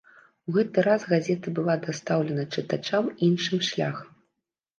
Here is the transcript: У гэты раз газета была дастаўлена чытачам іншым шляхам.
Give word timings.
У 0.51 0.53
гэты 0.53 0.83
раз 0.87 1.03
газета 1.11 1.47
была 1.59 1.75
дастаўлена 1.83 2.47
чытачам 2.57 3.13
іншым 3.29 3.59
шляхам. 3.71 4.09